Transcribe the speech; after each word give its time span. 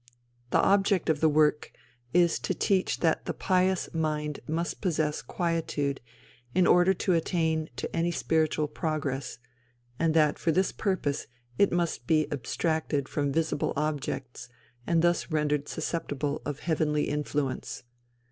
The 0.49 0.57
object 0.63 1.11
of 1.11 1.19
the 1.19 1.29
work 1.29 1.71
is 2.11 2.39
to 2.39 2.55
teach 2.55 3.01
that 3.01 3.25
the 3.25 3.35
pious 3.35 3.87
mind 3.93 4.39
must 4.47 4.81
possess 4.81 5.21
quietude 5.21 6.01
in 6.55 6.65
order 6.65 6.91
to 6.95 7.13
attain 7.13 7.69
to 7.75 7.95
any 7.95 8.09
spiritual 8.09 8.67
progress, 8.67 9.37
and 9.99 10.15
that 10.15 10.39
for 10.39 10.51
this 10.51 10.71
purpose 10.71 11.27
it 11.59 11.71
must 11.71 12.07
be 12.07 12.25
abstracted 12.31 13.07
from 13.07 13.31
visible 13.31 13.73
objects 13.75 14.49
and 14.87 15.03
thus 15.03 15.29
rendered 15.29 15.69
susceptible 15.69 16.41
of 16.45 16.61
heavenly 16.61 17.03
influence. 17.03 17.83